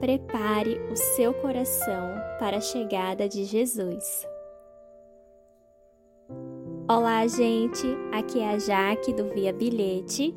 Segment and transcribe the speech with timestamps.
[0.00, 4.26] prepare o seu coração para a chegada de Jesus.
[6.88, 7.86] Olá, gente!
[8.12, 10.34] Aqui é a Jaque do Via Bilhete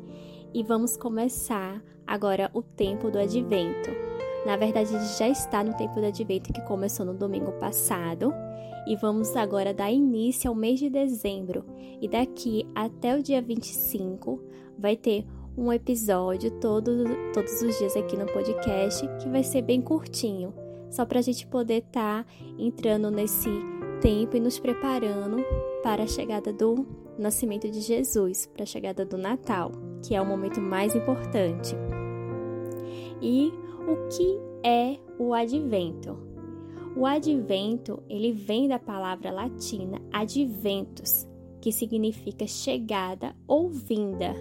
[0.54, 3.90] e vamos começar agora o tempo do advento.
[4.46, 8.32] Na verdade, a gente já está no tempo do advento que começou no domingo passado
[8.86, 11.64] e vamos agora dar início ao mês de dezembro.
[12.00, 14.42] E daqui até o dia 25
[14.78, 15.26] vai ter
[15.58, 17.04] um episódio todo,
[17.34, 20.54] todos os dias aqui no podcast que vai ser bem curtinho,
[20.88, 23.50] só para a gente poder estar tá entrando nesse
[24.00, 25.44] tempo e nos preparando
[25.82, 26.86] para a chegada do
[27.18, 31.74] nascimento de Jesus, para a chegada do Natal, que é o momento mais importante.
[33.20, 33.52] E
[33.88, 36.16] o que é o advento?
[36.96, 41.26] O advento, ele vem da palavra latina adventus,
[41.60, 44.34] que significa chegada ou vinda.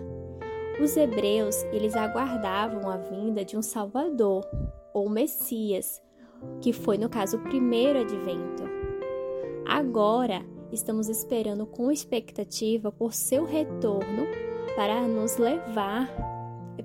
[0.81, 4.45] Os hebreus, eles aguardavam a vinda de um Salvador,
[4.93, 6.01] ou Messias,
[6.61, 8.63] que foi no caso o primeiro advento.
[9.65, 14.25] Agora, estamos esperando com expectativa por seu retorno
[14.75, 16.07] para nos levar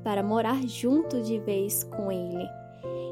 [0.03, 2.49] para morar junto de vez com ele.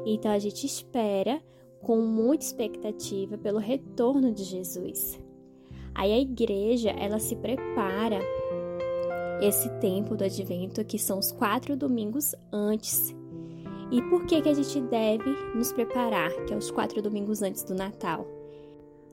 [0.05, 1.41] Então a gente espera
[1.81, 5.19] com muita expectativa pelo retorno de Jesus.
[5.95, 8.19] Aí a igreja, ela se prepara
[9.41, 13.15] esse tempo do advento, que são os quatro domingos antes.
[13.91, 17.63] E por que, que a gente deve nos preparar, que é os quatro domingos antes
[17.63, 18.25] do Natal?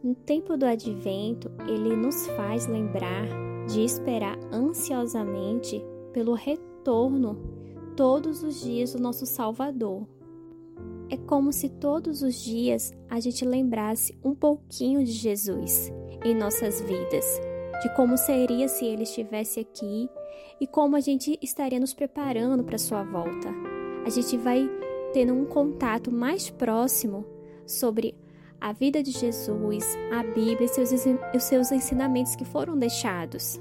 [0.03, 3.27] No tempo do advento, ele nos faz lembrar
[3.67, 7.37] de esperar ansiosamente pelo retorno
[7.97, 10.07] todos os dias do nosso Salvador.
[11.11, 15.93] É como se todos os dias a gente lembrasse um pouquinho de Jesus
[16.25, 17.25] em nossas vidas,
[17.83, 20.09] de como seria se ele estivesse aqui
[20.61, 23.49] e como a gente estaria nos preparando para sua volta.
[24.05, 24.69] A gente vai
[25.13, 27.25] tendo um contato mais próximo
[27.67, 28.15] sobre
[28.61, 30.69] a vida de Jesus, a Bíblia
[31.33, 33.59] e os seus ensinamentos que foram deixados.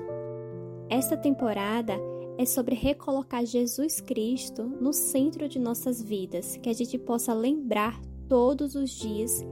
[0.90, 1.94] Esta temporada
[2.38, 8.00] é sobre recolocar Jesus Cristo no centro de nossas vidas, que a gente possa lembrar
[8.28, 9.46] todos os dias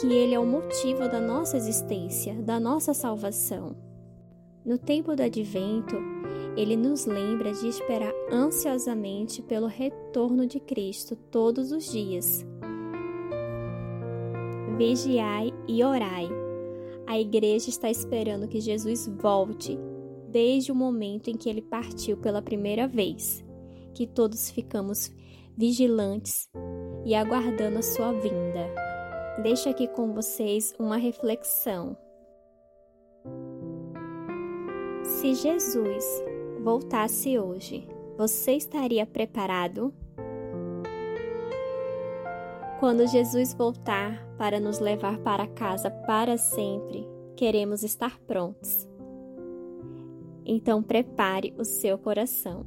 [0.00, 3.76] que Ele é o motivo da nossa existência, da nossa salvação.
[4.64, 5.96] No tempo do advento,
[6.56, 12.44] ele nos lembra de esperar ansiosamente pelo retorno de Cristo todos os dias.
[14.76, 16.28] Vigiai e orai.
[17.06, 19.78] A igreja está esperando que Jesus volte
[20.28, 23.44] desde o momento em que ele partiu pela primeira vez,
[23.94, 25.10] que todos ficamos
[25.56, 26.48] vigilantes
[27.04, 28.70] e aguardando a sua vinda.
[29.42, 31.96] Deixo aqui com vocês uma reflexão.
[35.02, 36.04] Se Jesus
[36.62, 37.86] voltasse hoje,
[38.16, 39.92] você estaria preparado?
[42.78, 47.06] Quando Jesus voltar para nos levar para casa para sempre,
[47.36, 48.88] queremos estar prontos.
[50.44, 52.64] Então prepare o seu coração.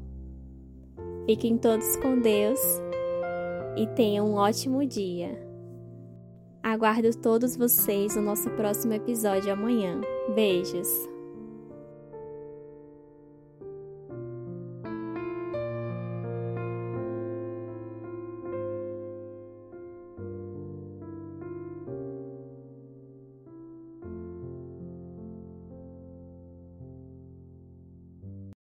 [1.26, 2.60] Fiquem todos com Deus
[3.76, 5.42] e tenham um ótimo dia.
[6.64, 10.02] Aguardo todos vocês no nosso próximo episódio amanhã.
[10.34, 11.15] Beijos!